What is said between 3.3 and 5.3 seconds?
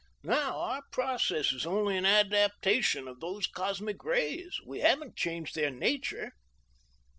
cosmic rays. We haven't